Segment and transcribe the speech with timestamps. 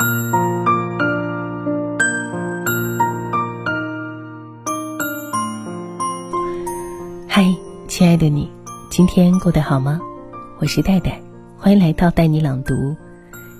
[0.00, 0.06] 嗨，
[7.86, 8.50] 亲爱的你，
[8.90, 10.00] 今天过得好吗？
[10.58, 11.20] 我是戴戴，
[11.58, 12.96] 欢迎来到带你朗读。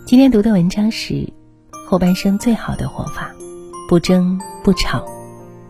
[0.07, 1.31] 今天读的文章是
[1.87, 3.31] 后半生最好的活法：
[3.87, 5.05] 不争不吵，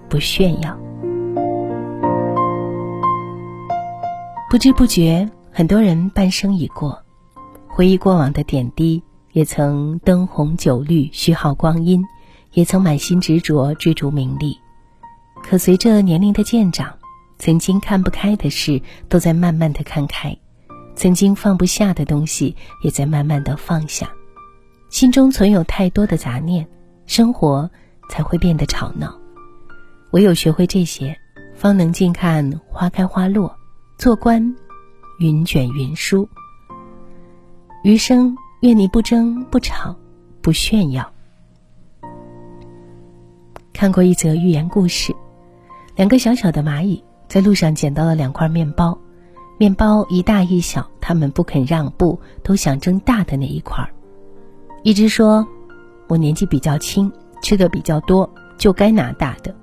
[0.08, 0.78] 不炫耀。
[4.48, 6.96] 不知不觉，很多人半生已过，
[7.66, 9.02] 回忆过往的点滴，
[9.32, 12.04] 也曾灯红酒绿虚耗光阴，
[12.52, 14.58] 也曾满心执着追逐名利。
[15.42, 16.92] 可随着年龄的渐长，
[17.38, 20.36] 曾经看不开的事都在慢慢的看开，
[20.94, 24.10] 曾经放不下的东西也在慢慢的放下，
[24.90, 26.68] 心中存有太多的杂念，
[27.06, 27.70] 生活
[28.10, 29.18] 才会变得吵闹。
[30.10, 31.16] 唯有学会这些，
[31.54, 33.56] 方能静看花开花落，
[33.96, 34.54] 做官
[35.20, 36.28] 云卷云舒。
[37.82, 39.96] 余生愿你不争不吵，
[40.42, 41.10] 不炫耀。
[43.72, 45.14] 看过一则寓言故事，
[45.96, 47.02] 两个小小的蚂蚁。
[47.26, 48.98] 在路上捡到了两块面包，
[49.56, 53.88] 面包一大一小，他们不肯让步，都想争大的那一块儿。
[54.82, 55.46] 一只说
[56.08, 59.54] ：“我年纪比较轻，吃的比较多，就该拿大的。”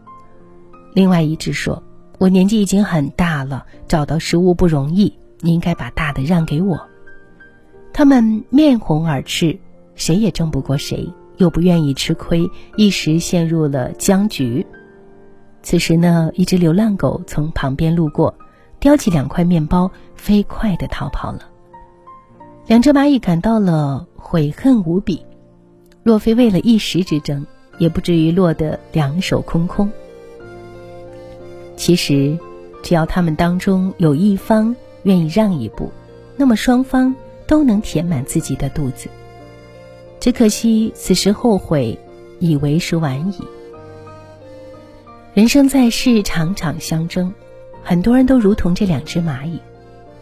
[0.95, 1.84] 另外一只说
[2.17, 6.80] ：“我年纪已经很大了，找到食物不容易，你应该把大的让给我。”
[7.98, 9.58] 他们面红耳赤，
[9.95, 14.64] 谁也争不过谁，又不愿意吃亏，一时陷入了僵局。
[15.64, 18.36] 此时呢，一只流浪狗从旁边路过，
[18.80, 21.39] 叼起两块面包，飞快的逃跑了。
[22.67, 25.26] 两只蚂蚁感到了悔恨无比，
[26.04, 27.48] 若非为了一时之争，
[27.80, 29.92] 也不至于落得两手空空。
[31.76, 32.38] 其实，
[32.84, 35.89] 只要他们当中有一方愿意让一步，
[36.36, 37.16] 那么双方
[37.48, 39.09] 都能填满自己的肚子。
[40.20, 41.98] 只可惜此时后悔，
[42.39, 43.39] 已为时晚矣。
[45.34, 47.33] 人生在世，场场相争，
[47.83, 49.60] 很多人都如同这两只蚂蚁，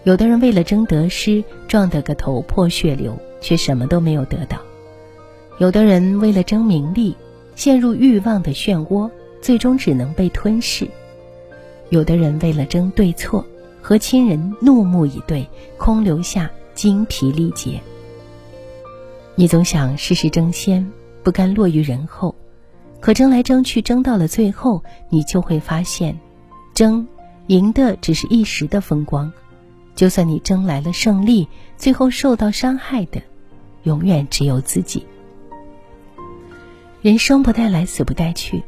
[0.04, 4.58] 有的人为了争得失，撞得个头破血流，却什么都没有得到；
[5.58, 7.16] 有的人为了争名利，
[7.56, 9.10] 陷入欲望的漩涡，
[9.42, 10.86] 最终只能被吞噬；
[11.90, 13.46] 有的人为了争对错，
[13.82, 17.82] 和亲人怒目以对，空留下精疲力竭。
[19.34, 20.86] 你总想事事争先，
[21.24, 22.36] 不甘落于人后。
[23.02, 26.18] 可争来争去，争到了最后，你就会发现，
[26.74, 27.08] 争
[27.48, 29.32] 赢的只是一时的风光。
[29.96, 31.48] 就算你争来了胜利，
[31.78, 33.22] 最后受到伤害的，
[33.84, 35.06] 永远只有自己。
[37.02, 38.64] 人生不带来，死不带去，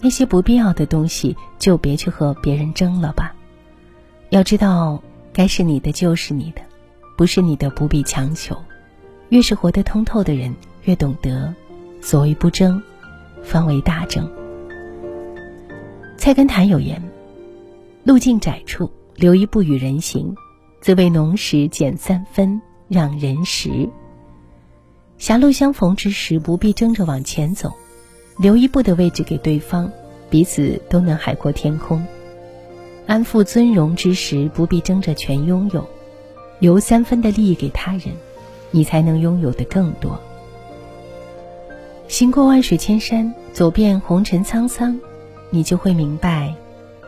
[0.00, 3.34] 那些不必要的东西，就别去和别人争了吧。
[4.28, 6.62] 要知道，该是你的就是你的，
[7.20, 8.56] 不是你的不必强求。
[9.28, 11.54] 越是活得通透的人，越懂得，
[12.00, 12.82] 所谓不争。
[13.42, 14.26] 方为大争。
[16.16, 16.98] 菜根谭有言
[18.04, 20.34] ：“路径窄处留一步与人行，
[20.80, 23.86] 则为农时减三分，让人食。”
[25.18, 27.70] 狭路相逢之时，不必争着往前走，
[28.38, 29.92] 留一步的位置给对方，
[30.30, 32.02] 彼此都能海阔天空。
[33.06, 35.86] 安富尊荣之时，不必争着全拥有，
[36.60, 38.14] 留三分的利益给他人，
[38.70, 40.20] 你才能拥有的更多。
[42.06, 45.00] 行过万水千山，走遍红尘沧桑，
[45.50, 46.54] 你就会明白，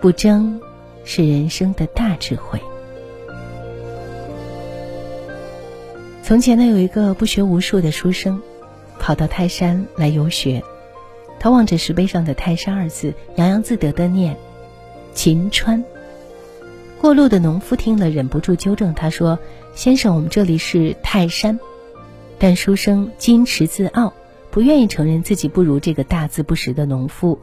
[0.01, 0.61] 不争
[1.05, 2.61] 是人生的大智慧。
[6.23, 8.41] 从前呢，有一个不学无术的书生，
[8.99, 10.63] 跑到泰山来游学。
[11.41, 14.37] 他望着石碑上的“泰山”二字，洋洋自得的念
[15.13, 15.85] ：“秦川。”
[17.03, 19.37] 过路的农夫听了，忍不住纠正他说
[19.75, 21.59] ：“先生，我们这里是泰山。”
[22.39, 24.15] 但书生矜持自傲。
[24.53, 27.41] 不愿意承认自己不如这个大字不识的农夫，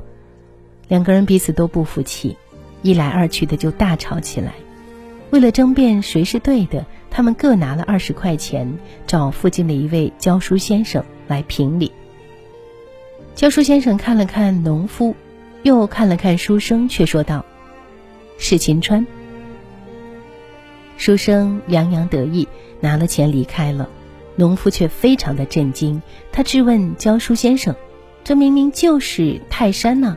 [0.88, 2.38] 两个人彼此都不服气，
[2.84, 4.54] 一来二去的就大吵起来。
[5.30, 8.78] 为了争辩谁是对的，他们各拿了二十块钱，
[9.08, 11.92] 找附近的一位教书先生来评理。
[13.36, 15.16] 教书先生看了看农夫，
[15.64, 17.44] 又看了看书生，却说道
[18.40, 19.06] ：“是秦川。”
[21.10, 22.48] 书生洋洋得意，
[22.82, 23.90] 拿了钱离开了。
[24.36, 27.76] 农夫却非常的震惊，他质问教书先生
[28.24, 30.16] ：“这明明就是泰山呢！”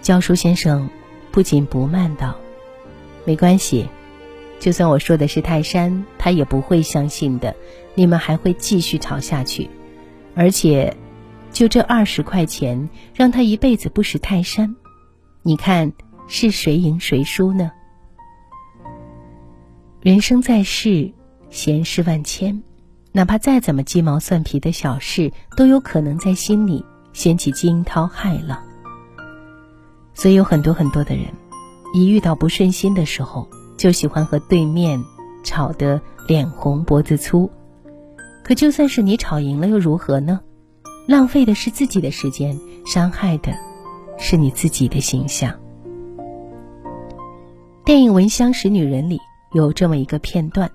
[0.00, 0.88] 教书先生
[1.32, 2.36] 不紧不慢道
[3.26, 3.88] ：“没关系，
[4.60, 7.56] 就算我说的是泰山，他也不会相信的。
[7.96, 9.68] 你们还会继续吵下去，
[10.36, 10.96] 而且，
[11.50, 14.76] 就这二十块钱，让他一辈子不识泰山，
[15.42, 15.92] 你看
[16.28, 17.72] 是谁赢谁输呢？
[20.02, 21.12] 人生在世。
[21.48, 22.62] 闲事万千，
[23.12, 28.58] 哪怕再怎么鸡毛蒜皮的小事，都有可能在心里掀起惊涛骇浪。
[30.14, 31.26] 所以有很多很多的人，
[31.94, 33.46] 一遇到不顺心的时候，
[33.76, 35.04] 就喜欢和对面
[35.44, 37.48] 吵得脸红脖子粗。
[38.42, 40.40] 可就算是你吵赢了又如何呢？
[41.06, 43.52] 浪费的是自己的时间，伤害的
[44.18, 45.54] 是你自己的形象。
[47.84, 49.20] 电影《闻香识女人》里
[49.52, 50.70] 有这么一个片段：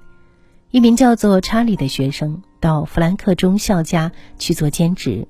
[0.72, 5.28] 一名叫做查理的学生到弗兰克中校家去做兼职。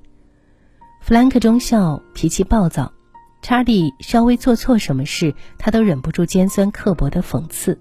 [1.00, 2.92] 弗兰克中校脾气暴躁，
[3.40, 7.78] 查理稍微做错什么事，他都忍不住尖酸刻薄的讽刺。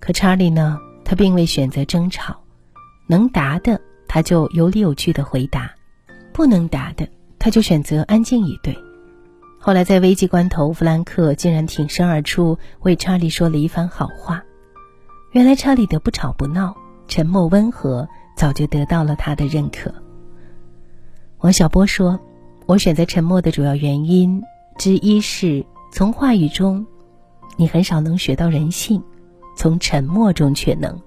[0.00, 2.36] 可查理呢，他并未选择争吵，
[3.06, 5.72] 能答的他就有理有据的回答。
[6.32, 7.08] 不能答的，
[7.38, 8.76] 他就选择安静以对。
[9.58, 14.44] 后来在危急关头，弗兰克竟然挺身而出，为查理说了一番好话。
[15.36, 16.74] 原来查理的不吵不闹、
[17.08, 19.92] 沉默温和，早就得到了他的认可。
[21.40, 22.18] 王小波说
[22.64, 24.42] ：“我选择沉默的主要原因
[24.78, 25.62] 之一是，
[25.92, 26.86] 从话语中，
[27.58, 28.98] 你很少能学到人性；
[29.58, 30.98] 从沉默中却能。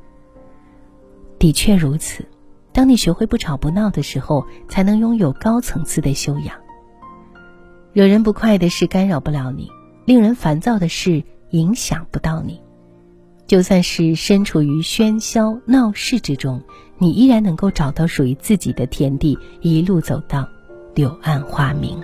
[1.39, 2.23] 的确如此。”
[2.71, 6.55] 当你学会不吵不闹的时候，才能拥有高层次的修养。
[7.93, 9.71] 惹人不快的事干扰不了你，
[10.05, 12.61] 令人烦躁的事影响不到你。
[13.49, 16.61] 就算是身处于喧嚣闹市之中，
[16.99, 20.47] 你依然能够找到属于自己的天地，一路走到
[20.93, 21.99] 柳暗花明。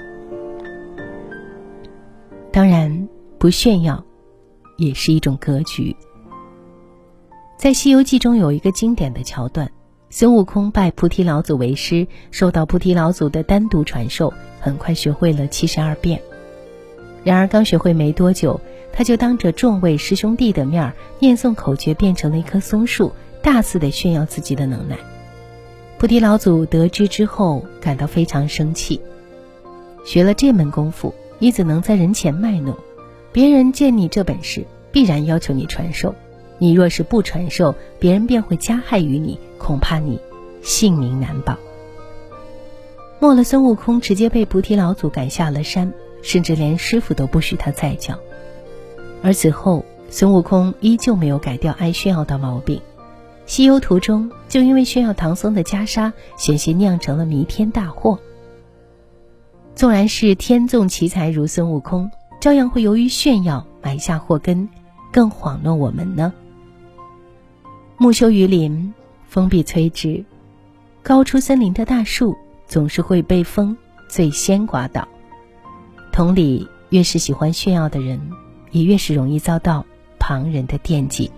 [2.51, 3.07] 当然，
[3.37, 4.03] 不炫耀
[4.77, 5.95] 也是一种格局。
[7.59, 9.71] 在《西游记》中有一个经典的桥段。
[10.09, 16.19] 孙悟空拜菩提老祖为师，受到菩提老祖的单独传授，很快学会了七十二变。
[17.23, 18.59] 然而刚学会没多久，
[18.95, 23.11] 他就当着众位师兄弟的面念诵口诀，变成了一棵松树，
[23.41, 24.97] 大肆的炫耀自己的能耐。
[25.97, 29.01] 菩提老祖得知之后，感到非常生气。
[30.05, 32.73] 学了这门功夫，你怎能在人前卖弄？
[33.33, 36.15] 别人见你这本事，必然要求你传授。
[36.57, 40.17] 你若是不传授，别人便会加害于你，恐怕你
[40.61, 41.57] 性命难保。
[43.19, 45.91] 末了，孙悟空直接被菩提老祖赶下了山，
[46.21, 48.17] 甚至连师傅都不许他再叫。
[49.21, 52.81] 而此后，孙悟空依旧没有改掉爱炫耀的毛病。
[53.45, 58.19] 西游途中，就因为炫耀唐僧的袈裟，险些酿成了弥天大祸。
[59.75, 62.09] 纵然是天纵奇才如孙悟空，
[62.39, 64.69] 照样会由于炫耀埋下祸根，
[65.11, 66.33] 更遑论我们呢。
[67.97, 68.93] 木秀于林，
[69.27, 70.23] 风必摧之。
[71.03, 72.35] 高出森林的大树
[72.67, 73.77] 总是会被风
[74.07, 75.07] 最先刮倒。
[76.11, 78.19] 同理，越是喜欢炫耀的人，
[78.75, 79.85] 也越是容易遭到
[80.19, 81.31] 旁人的惦记。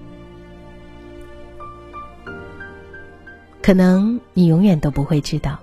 [3.62, 5.60] 可能你永远都不会知道，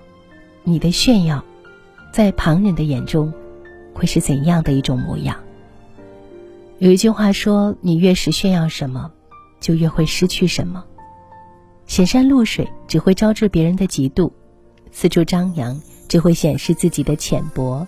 [0.63, 1.43] 你的炫耀，
[2.13, 3.33] 在旁人的眼中，
[3.93, 5.37] 会是怎样的一种模样。
[6.79, 9.11] 有一句话说：“你越是炫耀什么。”
[9.59, 10.85] 就越会失去什么。
[11.87, 14.31] 显山露水只会招致别人的嫉妒，
[14.91, 17.85] 四处张扬只会显示自己的浅薄，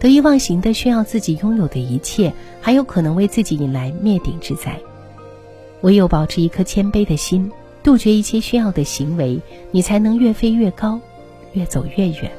[0.00, 4.78] 得意忘形的炫耀自己拥有的一切，还有可能为自己引来灭顶之灾。
[5.80, 7.50] 唯有保持一颗谦卑的心，
[7.82, 9.40] 杜绝一切炫耀的行为，
[9.70, 11.00] 你才能越飞越高，
[11.52, 12.30] 越走越远。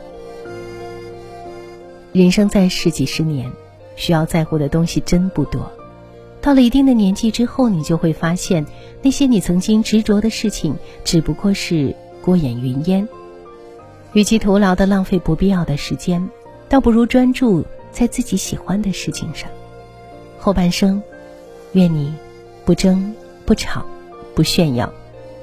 [2.11, 3.51] 人生在世几十年，
[3.95, 5.71] 需要在乎的东西真不多。
[6.41, 8.65] 到了一定的年纪之后，你就会发现，
[9.01, 13.07] 那些你曾经执着的事情，只不过是过眼云烟。
[14.13, 16.29] 与其徒劳的浪费不必要的时间，
[16.69, 19.49] 倒不如专注在自己喜欢的事情上。
[20.37, 21.01] 后半生，
[21.73, 22.13] 愿你
[22.63, 23.13] 不争
[23.45, 23.83] 不吵
[24.35, 24.89] 不炫耀，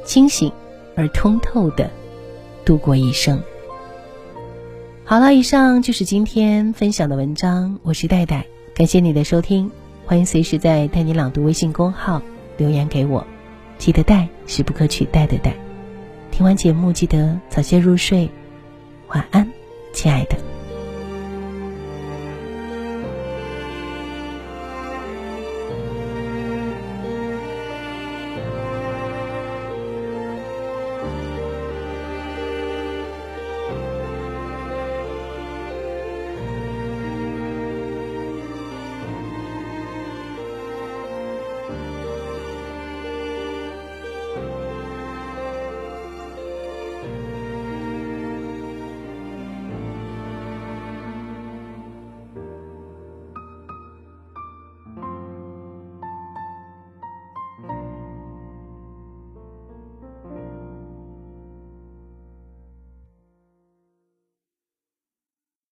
[0.04, 0.50] 清醒
[0.94, 1.90] 而通透的
[2.64, 3.42] 度过一生。
[5.04, 7.78] 好了，以上就是今天分享的文章。
[7.82, 9.70] 我是戴戴，感谢你的收听。
[10.04, 12.22] 欢迎随时在“带你朗读”微信公号
[12.56, 13.26] 留言给我，
[13.76, 15.52] 记得“带”是不可取代的“带”。
[16.30, 18.30] 听完节目记得早些入睡，
[19.08, 19.48] 晚安，
[19.92, 20.55] 亲爱的。